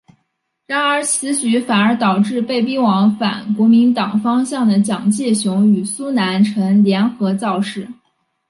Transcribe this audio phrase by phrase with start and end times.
[0.65, 7.87] 然而此举反而导致被逼往反国民党方向的蔡介雄与苏南成联合造势。